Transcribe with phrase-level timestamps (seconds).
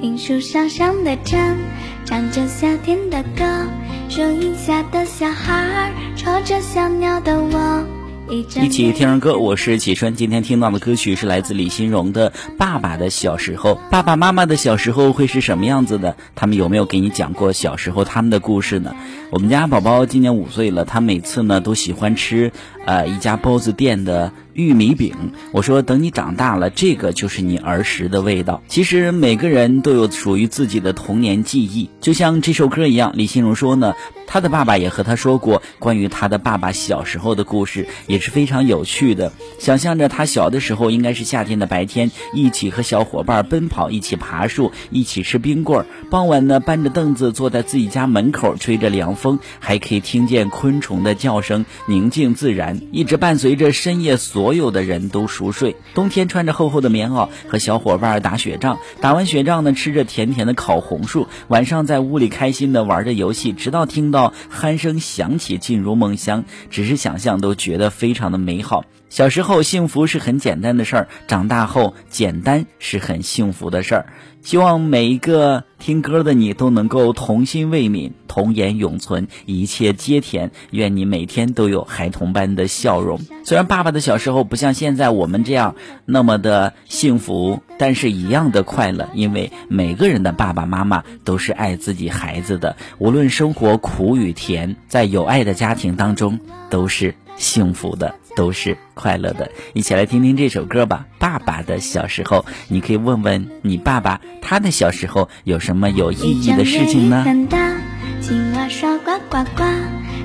[0.00, 1.56] 听树梢上的蝉，
[2.04, 3.44] 唱着夏天的歌。
[4.08, 7.84] 树荫下的小孩，戳着小鸟的窝。
[8.30, 10.14] 一起听儿歌，我是启春。
[10.14, 13.74] 今天听到的歌曲是来自李新荣的《爸爸的小时候》。
[13.90, 16.14] 爸爸妈妈的小时候会是什么样子的？
[16.36, 18.94] 他们有没有给你讲过小时候他们的故事呢？
[19.30, 22.52] 我们家宝宝今年五岁了，他每次呢都喜欢吃，
[22.84, 24.32] 呃，一家包子店的。
[24.58, 25.14] 玉米饼，
[25.52, 28.60] 我说等你长大了，这个就是你儿时的味道。
[28.66, 33.12] 其实每个人都有属于自己的童年记忆，就像这首歌一样。
[33.14, 33.94] 李心荣说呢，
[34.26, 39.32] 他的爸爸也和他说过关于他的爸爸小时候的故事，也是非常有趣的。
[39.60, 45.86] 想象着他小的时候应该是夏天的白天，一起和小伙伴奔跑，一起爬树，一起吃冰棍儿。
[46.10, 54.47] 傍晚呢，搬着凳子坐在自己家门口，吹着凉风，还可以听见昆虫的叫声，宁静自然，一直伴随着深夜所。
[54.48, 66.46] 所有的人都熟睡，冬天穿着厚厚的棉袄和小伙伴打雪仗，打完雪仗呢，吃着甜甜的烤红薯，晚上在屋里开心的玩着游戏，直到听到鼾声响起，进入梦乡。
[66.70, 68.86] 只是想象都觉得非常的美好。
[69.10, 74.06] 小时候幸福是很简单的事儿，长大后简单是很幸福的事儿。
[74.40, 80.50] 希望每一个听歌的你都能够童心未泯，童颜永存，一切皆甜。
[80.70, 83.20] 愿你每天都有孩童般的笑容。
[83.44, 89.08] 虽然爸爸的小时候不像现在我们这样那么的幸福，但是一样的快乐。
[89.14, 97.14] 因为每个人的爸爸妈妈都是爱自己孩子的，无论生活苦与甜，在有爱的家庭当中都是。
[97.38, 101.06] 幸福的都是快乐的，一起来听听这首歌吧。
[101.18, 107.22] 爸爸的小时候，你可以问问你爸爸，他的小时候有什么有意义的事情呢？
[107.24, 107.72] 很大
[108.20, 109.64] 青蛙刷呱呱呱，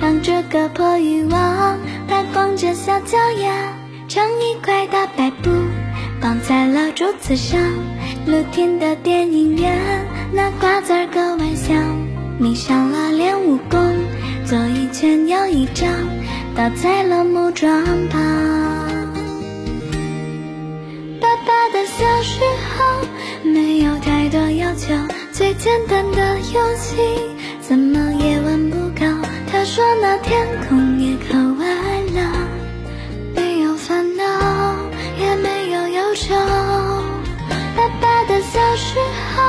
[0.00, 1.78] 扛着个破渔网，
[2.08, 3.72] 它光着小脚丫，
[4.08, 5.50] 唱一块大白布，
[6.20, 7.60] 绑在了竹子上。
[8.26, 9.78] 露天的电影院，
[10.32, 11.74] 拿瓜子儿割玩笑，
[12.38, 13.78] 迷上了练武功，
[14.46, 15.86] 左一拳右一掌。
[16.56, 17.68] 倒在了木桩
[18.08, 18.22] 旁。
[21.20, 22.84] 爸爸的小时候
[23.42, 24.94] 没有太多要求，
[25.32, 26.96] 最简单的游戏，
[27.60, 29.04] 怎么也玩不够。
[29.50, 32.48] 他说那天空也可爱了，
[33.34, 34.24] 没有烦恼，
[35.18, 36.36] 也没有忧愁。
[37.76, 39.00] 爸爸的小时
[39.34, 39.42] 候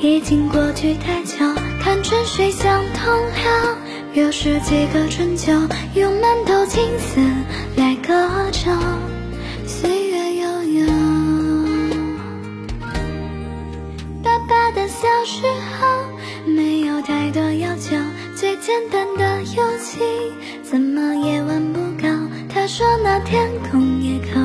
[0.00, 1.38] 已经过去太久，
[1.82, 3.78] 看春水像同了。
[4.16, 5.52] 又是几个春秋，
[5.94, 7.20] 用满头青丝
[7.76, 8.14] 来歌
[8.50, 8.74] 唱，
[9.66, 10.86] 岁月悠悠。
[14.22, 15.42] 爸爸的小时
[15.78, 15.86] 候
[16.50, 17.94] 没有太多要求，
[18.34, 20.00] 最简单的游戏
[20.62, 22.08] 怎么也玩不够。
[22.48, 24.40] 他说那天空也高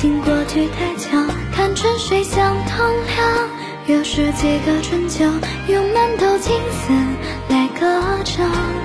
[0.00, 1.08] 经过去太久，
[1.52, 2.86] 看春水向东
[3.86, 5.24] 流，又是几个春秋，
[5.66, 6.92] 用满头青丝
[7.52, 8.77] 来歌唱。